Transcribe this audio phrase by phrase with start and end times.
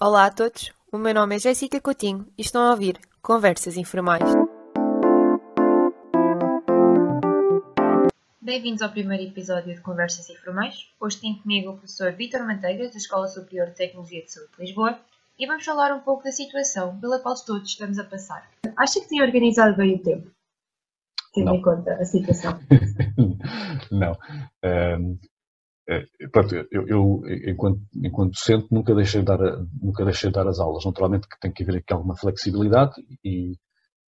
[0.00, 4.22] Olá a todos, o meu nome é Jéssica Coutinho e estão a ouvir Conversas Informais.
[8.40, 10.88] Bem-vindos ao primeiro episódio de Conversas Informais.
[11.00, 14.66] Hoje tenho comigo o professor Vítor Manteiga, da Escola Superior de Tecnologia de Saúde de
[14.66, 15.00] Lisboa,
[15.36, 18.48] e vamos falar um pouco da situação pela qual todos estamos a passar.
[18.76, 20.30] Acha que tem organizado bem o tempo?
[21.34, 22.56] Tendo em conta a situação.
[23.90, 24.16] Não.
[24.64, 25.18] Um,
[25.90, 29.38] é, pronto, eu, eu, enquanto, enquanto docente nunca deixei, de dar,
[29.80, 30.84] nunca deixei de dar as aulas.
[30.84, 32.92] Naturalmente que tem que haver aqui alguma flexibilidade
[33.24, 33.54] e,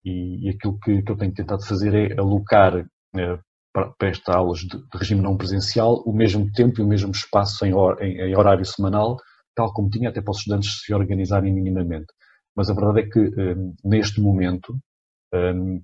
[0.04, 2.77] e, e aquilo que, que, eu tenho tentado fazer é alocar
[3.16, 3.40] é,
[3.73, 7.12] para, para estas aulas de, de, regime não presencial o mesmo tempo e o mesmo
[7.12, 9.18] espaço em, hor, em, em, horário semanal,
[9.55, 12.08] tal como tinha até para os estudantes se organizarem minimamente.
[12.54, 14.77] Mas a verdade é que um, neste momento
[15.34, 15.82] um,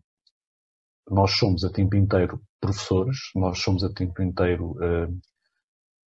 [1.09, 5.19] nós somos a tempo inteiro professores, nós somos a tempo inteiro um,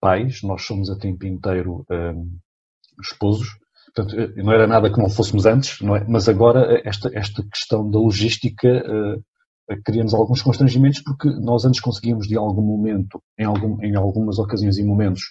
[0.04, 2.38] pais, nós somos a tempo inteiro um,
[3.02, 3.48] esposos.
[3.96, 6.06] Portanto, eh, não era nada que não fôssemos antes, não é?
[6.06, 9.24] mas agora eh, esta, esta questão da logística uh,
[9.86, 14.78] cria-nos alguns constrangimentos porque nós antes conseguíamos de algum momento, em, algum, em algumas ocasiões
[14.78, 15.22] e momentos,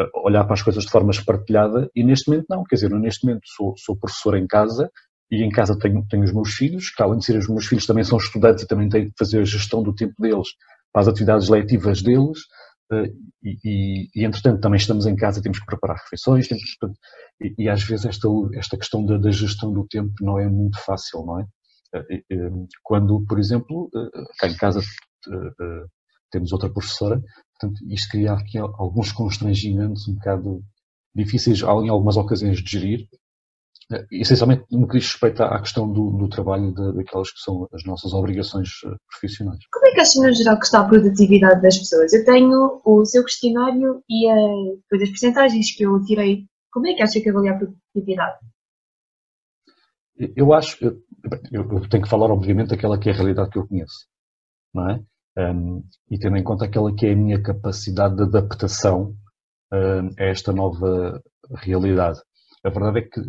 [0.00, 2.64] uh, olhar para as coisas de forma espartilhada e neste momento não.
[2.64, 4.90] Quer dizer, eu neste momento sou, sou professor em casa
[5.30, 7.84] e em casa tenho, tenho os meus filhos, que além de serem os meus filhos
[7.84, 10.48] também são estudantes e também tenho que fazer a gestão do tempo deles
[10.94, 12.38] para as atividades letivas deles.
[12.94, 16.62] Eh, e, e, e, entretanto também estamos em casa, temos que preparar refeições, temos,
[17.40, 20.78] e, e, às vezes esta, esta questão da, da, gestão do tempo não é muito
[20.80, 21.46] fácil, não é?
[21.94, 22.50] Eh,
[22.82, 24.80] quando, por exemplo, eh, cá em casa
[26.30, 27.22] temos outra professora,
[27.58, 30.64] portanto, isto cria aqui alguns constrangimentos um bocado
[31.14, 33.08] difíceis em algumas ocasiões de gerir,
[34.10, 37.84] essencialmente no que diz respeito à questão do, do trabalho de, daquelas que são as
[37.84, 39.58] nossas obrigações eh, profissionais.
[39.72, 42.12] Como é que acha no geral que está a produtividade das pessoas?
[42.12, 46.46] Eu tenho o seu questionário e a, depois as percentagens que eu tirei.
[46.72, 48.38] Como é que acha que avalia a produtividade?
[50.36, 51.02] Eu acho, eu,
[51.52, 54.06] eu tenho que falar obviamente daquela que é a realidade que eu conheço,
[54.72, 55.00] não é?
[55.36, 59.16] Um, e tendo em conta aquela que é a minha capacidade de adaptação
[59.72, 61.20] um, a esta nova
[61.56, 62.20] realidade.
[62.64, 63.20] A verdade é que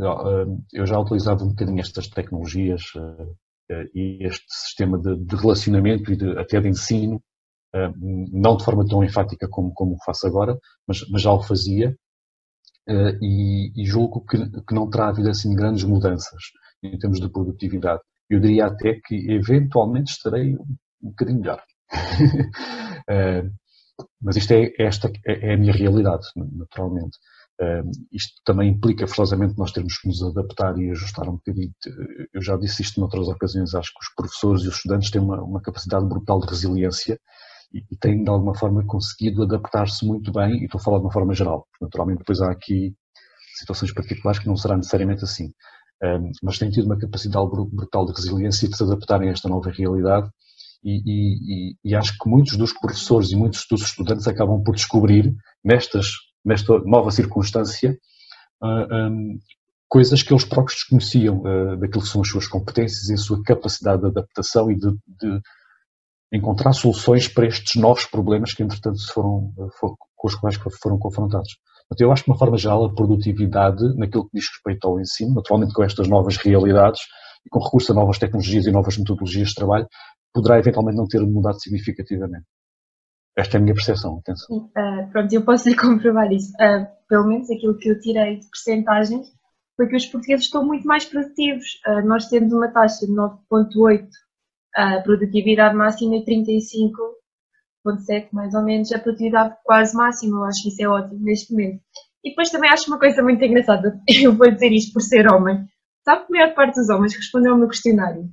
[0.73, 3.27] eu já utilizava um bocadinho estas tecnologias eh,
[3.71, 7.21] eh, e este sistema de, de relacionamento e de, até de ensino,
[7.73, 7.91] eh,
[8.31, 10.57] não de forma tão enfática como, como faço agora,
[10.87, 11.93] mas, mas já o fazia
[13.21, 16.41] e, e julgo que, que, não terá havido assim grandes mudanças
[16.83, 18.01] em termos de produtividade.
[18.29, 21.63] Eu diria até que eventualmente estarei um, bocadinho melhor.
[24.21, 27.17] mas isto é, esta é a minha realidade, naturalmente.
[28.11, 31.71] Isto também implica forçosamente nós termos que nos adaptar e ajustar um bocadinho.
[32.33, 35.41] Eu já disse isto noutras ocasiões, acho que os professores e os estudantes têm uma,
[35.41, 37.19] uma capacidade brutal de resiliência
[37.73, 41.11] e, têm de alguma forma conseguido adaptar-se muito bem, e estou a falar de uma
[41.11, 42.93] forma geral, naturalmente depois há aqui
[43.57, 45.53] situações particulares que não será necessariamente assim,
[46.43, 49.71] mas têm tido uma capacidade brutal de resiliência e de se adaptarem a esta nova
[49.71, 50.29] realidade
[50.83, 55.33] e, e, e, acho que muitos dos professores e muitos dos estudantes acabam por descobrir
[55.63, 56.07] nestas
[56.45, 57.97] nesta nova circunstância,
[58.61, 59.09] ah,
[59.87, 63.41] coisas que eles próprios desconheciam uh, daquilo que são as suas competências e a sua
[63.43, 65.41] capacidade de adaptação e de, de
[66.33, 71.57] encontrar soluções para estes novos problemas que, entretanto, foram, foram, com os quais foram confrontados.
[71.87, 74.99] Portanto, eu acho que, de uma forma geral, a produtividade, naquilo que diz respeito ao
[74.99, 77.01] ensino, naturalmente com estas novas realidades
[77.45, 79.87] e com recurso a novas tecnologias e novas metodologias de trabalho,
[80.33, 82.45] poderá eventualmente não ter mudado significativamente.
[83.37, 84.57] Esta é a minha percepção, atenção.
[84.57, 86.53] Uh, pronto, eu posso lhe comprovar isso.
[86.53, 89.27] Uh, pelo menos aquilo que eu tirei de percentagens
[89.75, 91.81] foi que os portugueses estão muito mais produtivos.
[91.85, 94.07] Uh, nós temos uma taxa de 9,8,
[94.75, 100.39] a produtividade máxima é 35,7, mais ou menos, a produtividade quase máxima.
[100.39, 101.81] Eu acho que isso é ótimo neste momento.
[102.23, 103.99] E depois também acho uma coisa muito engraçada.
[104.07, 105.65] Eu vou dizer isto por ser homem.
[106.03, 108.29] Sabe que a maior parte dos homens respondeu ao meu questionário?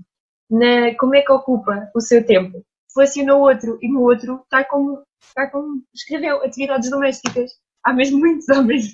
[0.51, 2.63] Na, como é que ocupa o seu tempo?
[2.93, 7.51] Fosse no outro e no outro está como, está como escreveu atividades domésticas.
[7.85, 8.87] Há mesmo muitos homens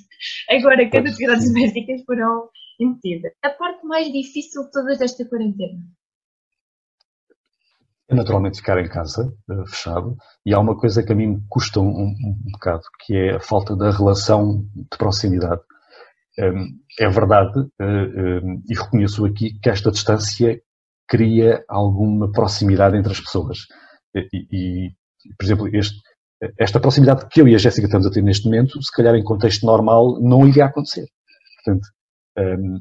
[0.50, 2.48] agora que as atividades domésticas foram
[2.80, 3.32] impedidas.
[3.42, 5.80] A parte mais difícil de todas desta quarentena?
[8.10, 10.16] É naturalmente ficar em casa, eh, fechado,
[10.46, 12.14] e há uma coisa que a mim me custa um, um,
[12.46, 15.60] um bocado, que é a falta da relação de proximidade.
[16.38, 20.58] Ehm, é verdade, eh, ehm, e reconheço aqui que esta distância
[21.06, 23.66] cria alguma proximidade entre as pessoas.
[24.14, 24.90] E, e
[25.36, 25.98] por exemplo, este,
[26.58, 29.24] esta proximidade que eu e a Jéssica estamos a ter neste momento, se calhar em
[29.24, 31.06] contexto normal, não iria acontecer.
[31.64, 31.88] Portanto,
[32.38, 32.80] um,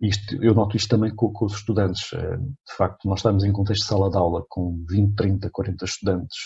[0.00, 2.12] isto, eu noto isto também com, com os estudantes.
[2.12, 5.84] Um, de facto, nós estamos em contexto de sala de aula com 20, 30, 40
[5.84, 6.36] estudantes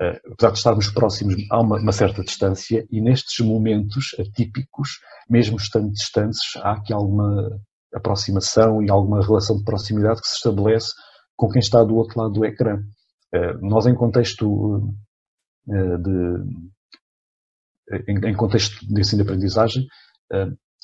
[0.00, 5.56] Uh, apesar de estarmos próximos, há uma, uma, certa distância e nestes momentos atípicos, mesmo
[5.56, 7.58] estando distantes, há aqui alguma
[7.94, 10.92] aproximação e alguma relação de proximidade que se estabelece
[11.34, 12.78] com quem está do outro lado do ecrã.
[13.36, 14.92] Uh, nós, em contexto
[15.66, 16.44] uh, de,
[18.08, 19.86] em, contexto de ensino-aprendizagem,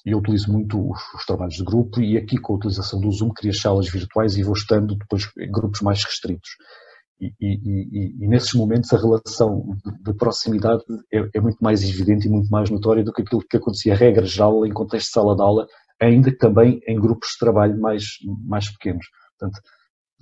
[0.05, 3.31] eu utilizo muito os, os, trabalhos de grupo e aqui com a utilização do Zoom
[3.31, 6.51] crio salas virtuais e vou estando depois em grupos mais restritos.
[7.21, 10.83] E, e, e, e nesses momentos a relação de, de proximidade
[11.13, 14.27] é, é, muito mais evidente e muito mais notória do que aquilo que acontecia regra
[14.27, 15.67] geral em contexto de sala de aula,
[16.01, 18.05] ainda que também em grupos de trabalho mais,
[18.45, 19.07] mais pequenos.
[19.39, 19.61] Portanto,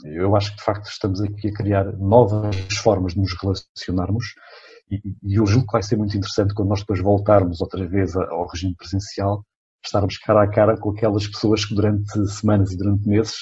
[0.04, 4.34] eu acho que de facto estamos aqui a criar novas formas de nos relacionarmos
[4.90, 8.16] e, e eu julgo que vai ser muito interessante quando nós depois voltarmos outra vez
[8.16, 9.44] ao regime presencial,
[9.84, 13.36] estarmos cara a cara com aquelas pessoas que durante semanas e durante meses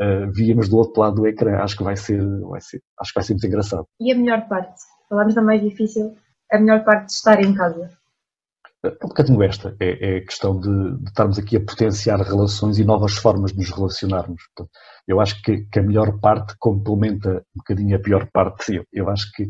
[0.00, 1.58] uh, víamos do outro lado do ecrã.
[1.62, 3.86] Acho que vai ser, vai ser, acho que vai ser muito engraçado.
[4.00, 4.80] E a melhor parte?
[5.08, 6.16] Falamos da mais difícil,
[6.50, 7.90] a melhor parte de estar em casa.
[8.86, 12.78] É um bocadinho esta, é, é a questão de, de, estarmos aqui a potenciar relações
[12.78, 14.42] e novas formas de nos relacionarmos.
[14.54, 14.70] Portanto,
[15.06, 18.76] eu acho que, que, a melhor parte complementa um bocadinho a pior parte.
[18.76, 19.48] Eu, eu, acho que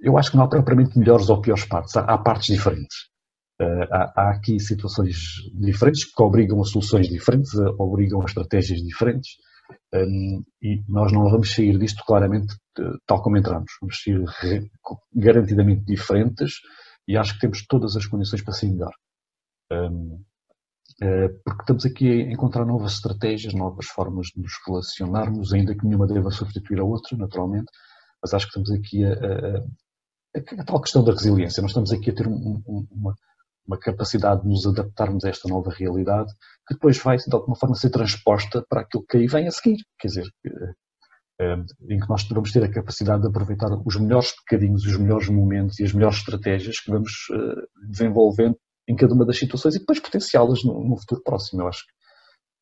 [0.00, 3.10] eu acho que não há propriamente melhores ou piores partes, há, há partes diferentes.
[3.60, 5.16] Uh, há, há, aqui situações
[5.54, 9.32] diferentes que obrigam a soluções diferentes, obrigam a estratégias diferentes
[9.94, 12.54] um, e nós não vamos sair disto claramente
[13.06, 13.70] tal como entramos.
[13.80, 14.70] Vamos sair
[15.14, 16.54] garantidamente diferentes
[17.10, 18.92] e acho que temos todas as condições para sair melhor.
[19.72, 20.22] Um,
[21.02, 25.84] uh, porque estamos aqui a encontrar novas estratégias, novas formas de nos relacionarmos, ainda que
[25.84, 27.66] nenhuma deva substituir a outra, naturalmente,
[28.22, 31.60] mas acho que estamos aqui a, a, a, tal questão da resiliência.
[31.60, 33.16] Nós estamos aqui a ter um, um, uma,
[33.66, 36.32] uma capacidade de nos adaptarmos a esta nova realidade,
[36.68, 39.78] que depois vai, de alguma forma, ser transposta para aquilo que aí vem a seguir.
[39.98, 40.72] Quer dizer, eh, eh,
[41.88, 45.78] em que nós vamos ter a capacidade de aproveitar os melhores bocadinhos, os melhores momentos
[45.78, 48.56] e as melhores estratégias que vamos eh, desenvolvendo
[48.88, 51.62] em cada uma das situações e depois potenciá-las no, no futuro próximo.
[51.62, 51.92] Eu acho que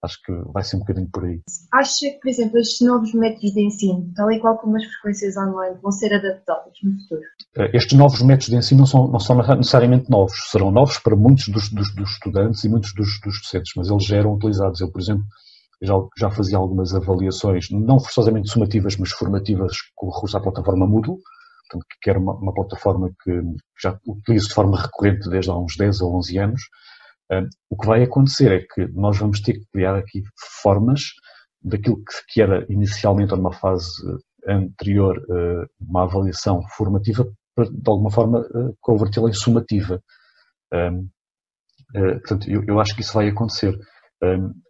[0.01, 1.41] Acho que vai ser um bocadinho por aí.
[1.75, 5.37] Acha que, por exemplo, estes novos métodos de ensino, tal e qual como as frequências
[5.37, 7.23] online, vão ser adaptados no futuro?
[7.57, 10.37] Eh, estes novos métodos de ensino não são, não são necessariamente novos.
[10.51, 14.05] Serão novos para muitos dos, dos, dos estudantes e muitos dos, dos, docentes, mas eles
[14.05, 14.81] já eram utilizados.
[14.81, 15.25] Eu, por exemplo,
[15.83, 21.19] já, já fazia algumas avaliações, não forçosamente sumativas, mas formativas com recurso à plataforma Moodle,
[21.69, 23.43] portanto, que era uma, uma plataforma que
[23.81, 26.63] já utilizo de forma recorrente desde há uns 10 ou 11 anos,
[27.71, 30.23] o que vai acontecer é que nós vamos ter que criar aqui
[30.63, 31.01] formas
[31.63, 33.91] daquilo que, era inicialmente numa fase
[34.47, 40.01] eh, anterior eh, uma avaliação formativa para de alguma forma eh, convertê-la em sumativa.
[41.93, 43.75] Portanto, eu, eu, acho que isso vai acontecer.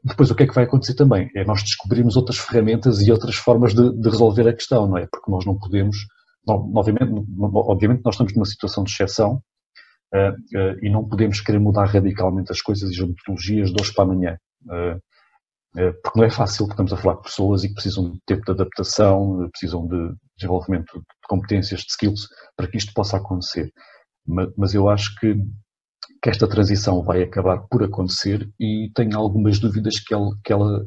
[0.05, 1.31] Depois, o que é que vai acontecer também?
[1.35, 5.07] É nós descobrirmos outras ferramentas e outras formas de, de resolver a questão, não é?
[5.07, 5.97] Porque nós não podemos,
[6.47, 7.13] obviamente,
[7.55, 9.43] obviamente nós estamos numa situação de exceção,
[10.15, 13.93] uh, uh, e não podemos querer mudar radicalmente as coisas e as metodologias de hoje
[13.95, 14.39] para amanhã.
[14.67, 15.01] Uh,
[16.03, 18.45] porque não é fácil, porque estamos a falar de pessoas e que precisam de tempo
[18.45, 23.71] de adaptação, precisam de desenvolvimento de competências, de skills, para que isto possa acontecer.
[24.57, 25.37] Mas eu acho que,
[26.23, 30.85] que, esta transição vai acabar por acontecer e tenho algumas dúvidas que ela, que ela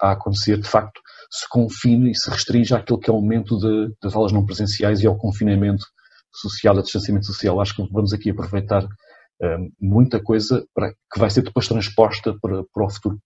[0.00, 1.00] a acontecer, de facto,
[1.30, 5.02] se confine e se restringe àquilo que é o momento de, das aulas não presenciais
[5.02, 5.84] e ao confinamento
[6.32, 7.60] social, a distanciamento social.
[7.60, 8.86] Acho que vamos aqui aproveitar
[9.42, 13.18] um, muita coisa para, que vai ser depois transposta para, para o futuro,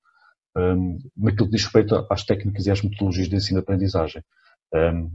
[0.57, 4.23] um, naquilo que diz respeito às técnicas e às metodologias de ensino-aprendizagem.
[4.75, 5.11] Um,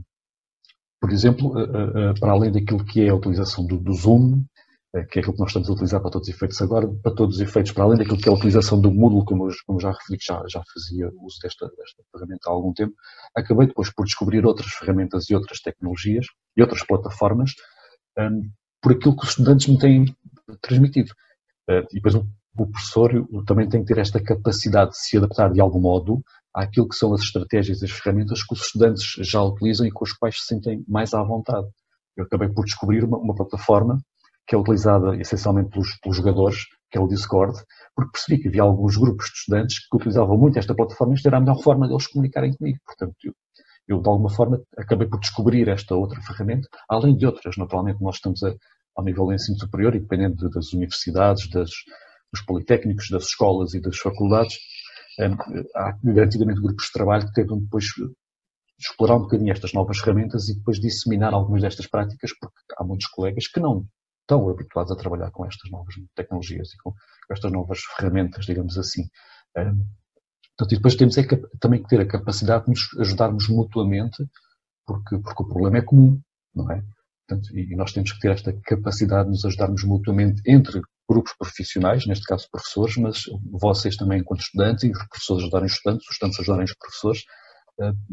[1.00, 4.44] por exemplo, uh, uh, para além daquilo que é a utilização do, do Zoom, uh,
[4.92, 7.36] que é aquilo que nós estamos a utilizar para todos os efeitos agora, para todos
[7.36, 10.18] os efeitos, para além daquilo que é a utilização do Moodle, como, como já referi,
[10.20, 12.94] já, já fazia uso desta, desta ferramenta há algum tempo,
[13.34, 16.26] acabei depois por descobrir outras ferramentas e outras tecnologias
[16.56, 17.52] e outras plataformas
[18.18, 18.50] um,
[18.80, 20.16] por aquilo que os estudantes me têm
[20.62, 21.12] transmitido.
[21.68, 22.26] Uh, e depois o,
[22.58, 23.10] o professor
[23.44, 26.22] também tem que ter esta capacidade de se adaptar de algum modo
[26.54, 30.04] àquilo que são as estratégias e as ferramentas que os estudantes já utilizam e com
[30.04, 31.66] os quais se sentem mais à vontade.
[32.16, 33.98] Eu acabei por descobrir uma, uma plataforma
[34.46, 37.58] que é utilizada essencialmente pelos, pelos, jogadores, que é o Discord,
[37.94, 41.26] porque percebi que havia alguns grupos de estudantes que utilizavam muito esta plataforma e isto
[41.26, 42.78] era a melhor forma deles comunicarem comigo.
[42.84, 43.34] Portanto, eu,
[43.88, 47.56] eu de alguma forma acabei por descobrir esta outra ferramenta, além de outras.
[47.56, 48.54] Naturalmente, nós estamos a,
[48.94, 51.70] ao nível de ensino superior e dependendo das universidades, das,
[52.32, 54.56] dos politécnicos, das escolas e das faculdades,
[55.20, 55.36] hum,
[55.74, 57.86] há garantidamente grupos de trabalho que tentam depois
[58.78, 63.06] explorar um bocadinho estas novas ferramentas e depois disseminar algumas destas práticas, porque há muitos
[63.08, 63.86] colegas que não
[64.26, 66.92] estão habituados a trabalhar com estas novas tecnologias e com
[67.30, 69.08] estas novas ferramentas, digamos assim.
[69.54, 74.26] Portanto, e depois temos é que, também que ter a capacidade de nos ajudarmos mutuamente
[74.84, 76.20] porque, porque o problema é comum,
[76.54, 76.82] não é?
[77.28, 82.06] Portanto, e nós temos que ter esta capacidade de nos ajudarmos mutuamente entre grupos profissionais,
[82.06, 86.12] neste caso professores, mas vocês também enquanto estudantes e os professores ajudarem os estudantes, os
[86.12, 87.24] estudantes ajudarem os professores,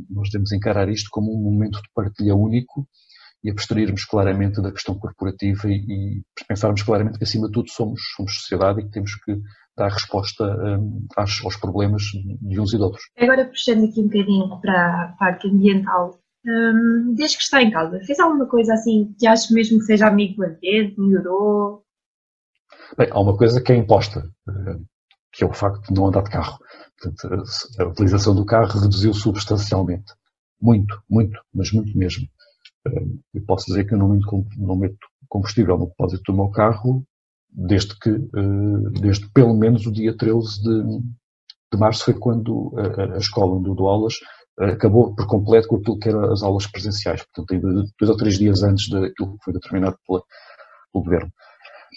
[0.10, 2.88] nós devemos encarar isto como um momento de partilha único
[3.44, 8.02] e abstrairmos claramente da questão corporativa e, e pensarmos claramente que acima de tudo somos,
[8.16, 9.38] somos sociedade e que temos que
[9.76, 13.04] dar resposta um, aos, aos, problemas de uns e de outros.
[13.18, 18.00] Agora puxando aqui um bocadinho para a parte ambiental, um, desde que está em casa,
[18.06, 21.84] fez alguma coisa assim que acho mesmo que seja amigo do ambiente, melhorou?
[22.98, 24.78] Bem, há uma coisa que é imposta, eh,
[25.32, 26.60] que é o facto de não andar de carro.
[27.00, 27.44] Portanto,
[27.80, 30.14] a utilização do carro reduziu substancialmente.
[30.62, 32.28] Muito, muito, mas muito mesmo.
[32.88, 34.98] Eh, eu posso dizer que eu não meto,
[35.30, 37.04] combustível no depósito do meu carro
[37.50, 40.84] desde que, eh, desde pelo menos o dia 13 de,
[41.72, 44.16] de março foi quando a, a escola onde eu dou aulas
[44.60, 47.60] acabou por completo com aquilo que eram as aulas presenciais, portanto,
[48.00, 50.22] dois ou três dias antes daquilo que foi determinado pela,
[50.92, 51.32] pelo governo.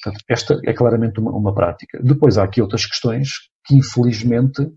[0.02, 1.98] Portanto, esta é claramente uma, uma, prática.
[2.02, 3.28] Depois há aqui outras questões
[3.66, 4.70] que, infelizmente,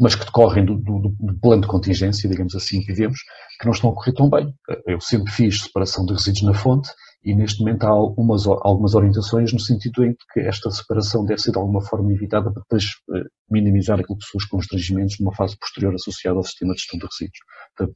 [0.00, 3.18] mas que decorrem do, do, do, plano de contingência, digamos assim, que vivemos,
[3.62, 4.52] que não estão a correr tão bem.
[4.84, 6.90] Eu sempre fiz separação de resíduos na fonte
[7.24, 11.52] e neste momento há algumas, algumas orientações no sentido em que esta separação deve ser
[11.52, 15.56] de alguma forma evitada para depois eh, minimizar aquilo que são os constrangimentos numa fase
[15.56, 17.94] posterior associada ao sistema de gestão de resíduos.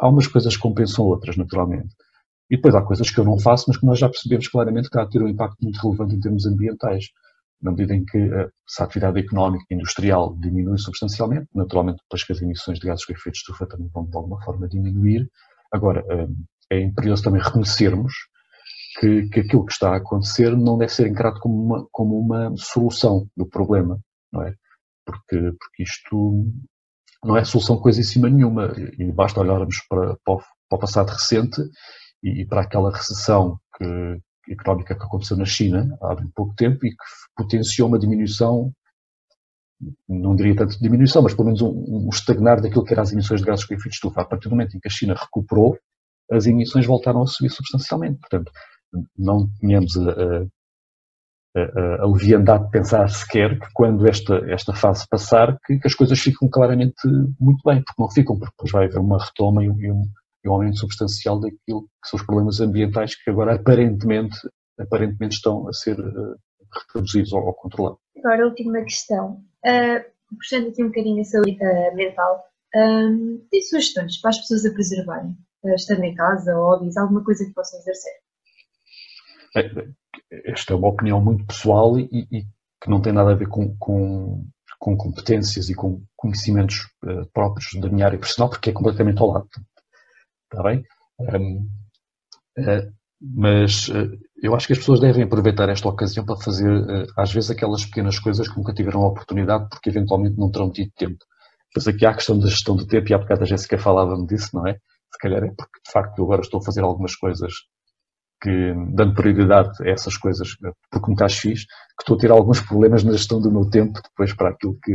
[0.00, 1.94] Há umas coisas que compensam outras, naturalmente.
[2.50, 4.96] E depois há coisas que eu não faço, mas que nós já percebemos claramente que
[4.96, 7.04] está a ter um impacto muito relevante em termos ambientais
[7.62, 8.18] na medida em que
[8.66, 13.04] se a atividade económica e industrial diminui substancialmente, naturalmente depois que as emissões de gases
[13.04, 15.28] com efeito de estufa também vão de alguma forma diminuir.
[15.72, 16.28] Agora, eh,
[16.70, 18.12] é imperioso também reconhecermos
[18.98, 22.52] que, que aquilo que está a acontecer não deve ser encarado como uma, como uma
[22.56, 24.00] solução do problema,
[24.32, 24.54] não é?
[25.04, 26.46] Porque, porque isto
[27.24, 31.60] não é solução coisa em cima nenhuma e basta olharmos para, para, o, passado recente
[32.22, 37.04] e, para aquela recessão que, económica que aconteceu na China há pouco tempo e que
[37.36, 38.72] potenciou uma diminuição,
[40.08, 43.40] não diria tanto diminuição, mas pelo menos um, um estagnar daquilo que eram as emissões
[43.40, 44.22] de gases com efeito de estufa.
[44.22, 45.76] A partir do momento em que a China recuperou,
[46.30, 48.18] as emissões voltaram a subir substancialmente.
[48.18, 48.50] Portanto,
[49.16, 50.46] não tínhamos a,
[51.56, 55.94] a, a, leviandade de pensar sequer que quando esta, esta fase passar, que, que, as
[55.94, 57.06] coisas ficam claramente
[57.38, 60.04] muito bem, porque não ficam, porque depois vai haver uma retoma e um,
[60.44, 64.36] e um aumento substancial daquilo que são os problemas ambientais que agora aparentemente,
[64.78, 66.36] aparentemente estão a ser uh,
[66.94, 68.00] reduzidos ou, ou, controlados.
[68.18, 69.42] Agora, a última questão.
[69.64, 71.58] Uh, puxando aqui um bocadinho a saúde
[71.94, 72.44] mental,
[72.74, 75.36] um, tem sugestões para as pessoas a preservarem?
[75.62, 78.12] Uh, estando em casa, hobbies, alguma coisa que possam exercer?
[80.46, 82.42] Esta é uma opinião muito pessoal e, e
[82.82, 84.44] que não tem nada a ver com, com,
[84.78, 89.28] com competências e com conhecimentos uh, próprios da minha área profissional, porque é completamente ao
[89.28, 89.48] lado.
[90.52, 90.84] Está bem?
[91.18, 91.66] Um,
[92.58, 92.88] uh, eh,
[93.20, 97.32] mas uh, eu acho que as pessoas devem aproveitar esta ocasião para fazer, uh, às
[97.32, 101.24] vezes, aquelas pequenas coisas que nunca tiveram a oportunidade porque eventualmente não terão tido tempo.
[101.72, 104.26] Pois aqui há a questão da gestão do tempo e há bocado a Jéssica falava-me
[104.26, 104.74] disso, não é?
[104.74, 107.52] Se calhar é porque, de facto, eu agora estou a fazer algumas coisas
[108.42, 110.54] que, dando prioridade a essas coisas,
[110.90, 114.00] porque nunca as fiz, que estou a ter alguns problemas na gestão do meu tempo
[114.02, 114.92] depois para aquilo que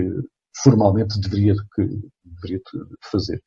[0.62, 1.84] formalmente deveria, que,
[2.24, 2.62] deveria
[3.12, 3.42] fazer.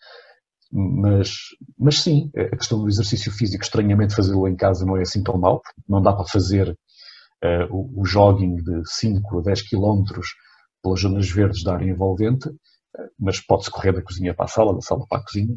[0.72, 1.30] Mas,
[1.76, 5.36] mas sim, a questão do exercício físico, estranhamente fazê-lo em casa não é assim tão
[5.36, 10.04] mal, não dá para fazer uh, o, o, jogging de 5 a 10 km
[10.82, 14.74] pelas zonas verdes da área envolvente, uh, mas pode-se correr da cozinha para a sala,
[14.74, 15.56] da sala para a cozinha.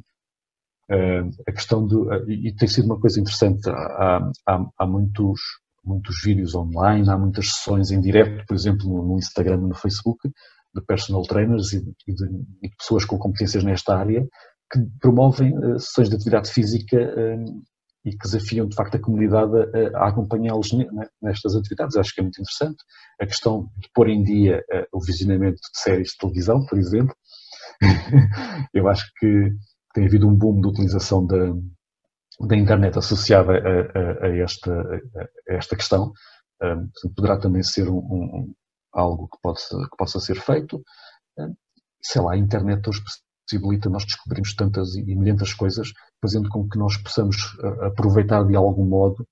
[0.89, 5.39] Uh, a questão do, e tem sido uma coisa interessante, há, há, há muitos,
[5.85, 10.27] muitos vídeos online, há muitas sessões em direto, por exemplo, no Instagram e no Facebook,
[10.73, 14.27] de personal trainers e de, e de, pessoas com competências nesta área,
[14.73, 17.61] que promovem uh, sessões de atividade física uh,
[18.03, 19.53] e que desafiam, de facto, a comunidade
[19.95, 20.69] a, acompanhá-los
[21.21, 21.95] nestas atividades.
[21.95, 22.83] Acho que é muito interessante.
[23.21, 27.15] A questão de pôr em dia uh, o visionamento de séries de televisão, por exemplo.
[28.73, 29.51] Eu acho que
[29.93, 31.53] tem havido um boom de utilização da,
[32.47, 34.73] da internet associada a, a, a, esta,
[35.47, 36.11] a esta, questão.
[37.15, 38.53] Poderá também ser um, um,
[38.91, 40.81] algo que possa, que possa ser feito.
[42.01, 42.81] Sei lá, a internet
[43.45, 48.55] possibilita nós descobrirmos tantas e milhentas coisas, fazendo com que nós possamos eh, aproveitar de
[48.55, 49.27] algum modo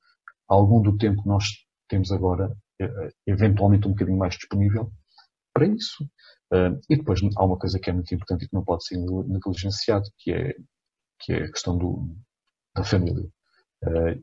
[0.48, 1.46] algum do tempo que nós
[1.88, 4.92] temos agora, eh, eh, eventualmente um bocadinho mais disponível,
[5.54, 6.06] para isso.
[6.90, 10.04] E depois há uma coisa que é muito importante e que não pode ser negligenciado,
[10.18, 10.54] que é,
[11.22, 12.14] que é a questão do,
[12.76, 13.26] da família.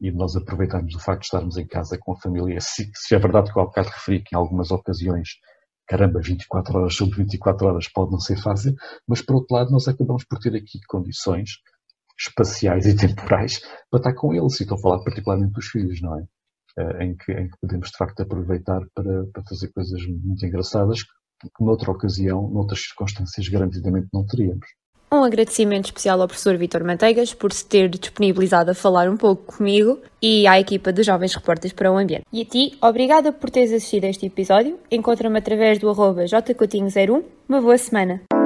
[0.00, 2.60] E nós aproveitarmos o facto de estarmos em casa com a família.
[2.60, 5.28] Se, se é verdade que eu há bocado referi que em algumas ocasiões
[5.88, 8.74] caramba, 24 horas sobre 24 horas pode não ser fácil,
[9.06, 11.58] mas por outro lado nós acabamos por ter aqui condições
[12.18, 14.58] espaciais e temporais para estar com eles.
[14.60, 16.26] E estou a falar particularmente dos filhos, não é?
[16.78, 21.02] Uh, em, que, em que podemos, de facto, aproveitar para, para fazer coisas muito engraçadas
[21.02, 24.66] que, noutra ocasião, noutras circunstâncias, garantidamente não teríamos.
[25.10, 29.56] Um agradecimento especial ao professor Vitor Manteigas por se ter disponibilizado a falar um pouco
[29.56, 32.26] comigo e à equipa dos Jovens Repórteres para o Ambiente.
[32.30, 34.78] E a ti, obrigada por teres assistido a este episódio.
[34.90, 37.22] Encontra-me através do arroba jcoutinho01.
[37.48, 38.37] Uma boa semana!